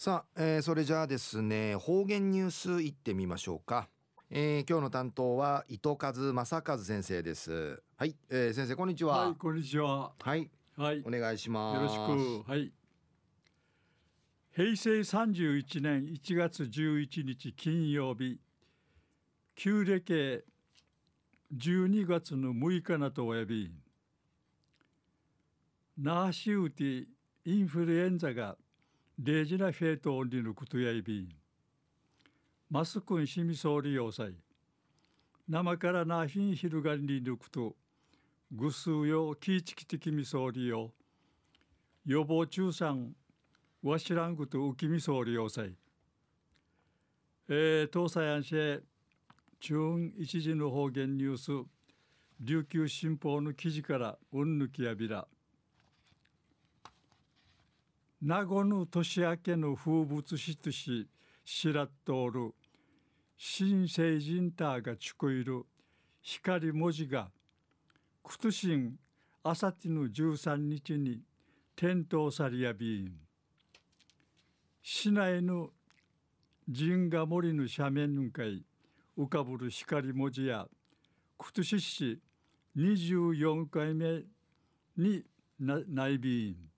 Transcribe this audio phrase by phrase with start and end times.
[0.00, 3.88] さあ、えー、それじゃあですね方言ニュースいってみましょうか、
[4.30, 7.82] えー、今日の担当は糸数正和先生です。
[7.96, 9.26] はい、えー、先生こんにちは。
[9.26, 10.12] はいこんにちは。
[10.20, 10.48] はい。
[10.76, 11.02] はい。
[11.04, 11.76] お願いします。
[11.76, 12.48] よろしく。
[12.48, 12.70] はい。
[14.54, 18.38] 平成31年1月11日金曜日。
[19.56, 20.44] 旧暦
[21.56, 23.72] 12月の6日なとおやび
[26.00, 27.06] ナーシウティ
[27.46, 28.54] インフルエンザが
[29.20, 31.28] レジナフェイトオンリのことやいび
[32.70, 34.32] マスクンシミソーリ要塞
[35.48, 37.74] 生からなフィンヒルガンリヌクト
[38.52, 40.92] ぐすうよキーチキティキミソーリよ
[42.06, 43.16] 予防中産
[43.82, 45.72] わしらんぐとウキミソーリ要塞
[47.48, 48.82] えー、東西安市
[49.58, 51.68] 中一時の方言ニュース
[52.38, 55.26] 琉球新報の記事からうんぬきやびら。
[58.20, 61.06] 名護の年明けの風物詩とし
[61.44, 62.52] 知らっとおる
[63.36, 65.64] 新成人ターがちこいる
[66.20, 67.30] 光文字が
[68.24, 68.96] くとしん
[69.44, 71.20] あさっての13日に
[71.76, 73.12] 点灯されやびん。
[74.82, 75.70] 市内の
[76.66, 78.64] 神ヶ森の斜面の会
[79.16, 80.66] 浮かぶる光文字や
[81.38, 82.18] くとしし
[82.76, 84.22] 24回目
[84.96, 85.22] に
[85.60, 86.77] 内びん。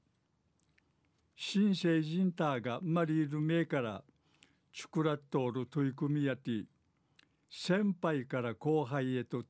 [1.42, 4.02] 新成人ターが生まれる前から
[4.74, 6.66] チュクラットール取り組みやて
[7.50, 9.44] 先輩から後輩へと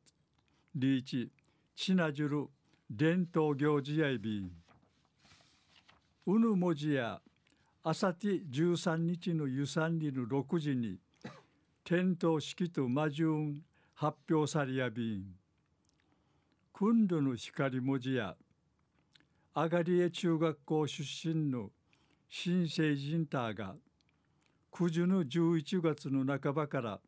[0.77, 1.32] リーチ
[1.74, 2.47] チナジュル
[2.88, 4.52] 伝統行事やいびん。
[6.27, 7.20] うぬ文字や
[7.82, 11.00] あさて13日の湯山里の6時に
[11.82, 13.62] 点灯式と魔順
[13.94, 15.25] 発表されやびん。
[16.72, 18.36] 今度の光文字や
[19.54, 21.70] あがりえ中学校出身の
[22.33, 23.75] 新成人ターが
[24.70, 27.00] 九十の11月の半ばから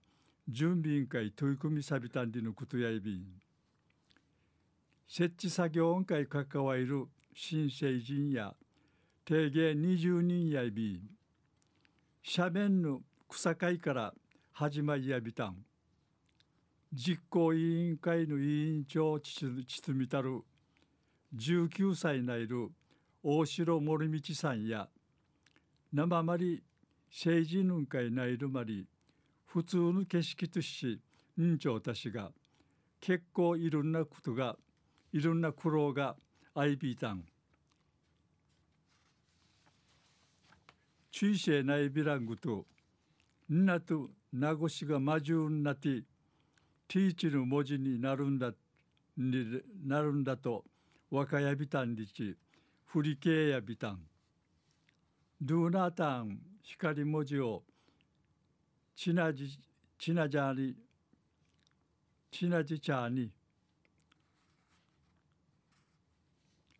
[0.48, 3.24] 準備委員会取り組みさびたんでのことやいびん。
[5.06, 8.52] 設置作業委会関わる新成人や
[9.24, 11.00] 定芸20人やいびん。
[12.36, 14.12] 斜面の草会から
[14.50, 15.56] 始まりやびたん。
[16.92, 20.40] 実行委員会の委員長ちつみたる
[21.36, 22.72] 19歳ないる
[23.22, 24.88] 大城森道さんや
[25.92, 26.62] 生まり
[27.10, 28.86] 政治ぬんかいないるまり
[29.46, 30.98] 普通の景色とし
[31.40, 32.30] んちょうたしが
[33.00, 34.56] 結構いろんなことが
[35.12, 36.16] いろんな苦労が
[36.54, 37.24] あいびいたん
[41.10, 42.64] 中世ないびらんぐと
[43.52, 46.02] んなと名越が魔獣になって
[46.88, 48.52] ティーチの文字になるんだ
[49.18, 50.64] になるんだと
[51.10, 52.36] 若やびたんりち
[52.86, 54.00] 振り系やびたん
[55.44, 57.64] ドゥーナータン光文字を
[58.94, 59.58] チナジ
[59.98, 60.76] チナジャーに
[62.30, 63.28] チナジチャーに。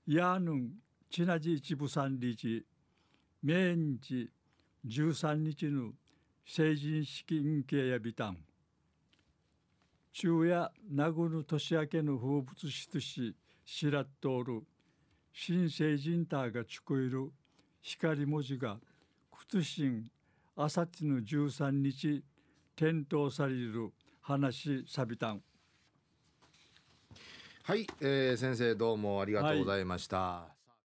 [0.06, 0.70] ヤーヌン
[1.10, 2.64] チナジ一部三日
[3.42, 4.30] 明日
[4.84, 5.90] 十三日の
[6.46, 8.38] 成人式運慶やビタン
[10.12, 13.34] 昼夜名護の年明けの風物詩とし
[13.64, 14.62] しらっとおる。
[15.32, 17.32] 新成人ターが聞こえる。
[17.82, 18.78] 光文字が
[19.30, 20.10] 屈伸
[20.56, 22.22] あさっての13日
[22.76, 25.42] 点灯される話さびたん。
[27.64, 30.48] はい、えー、先生どうもありがとうございました、は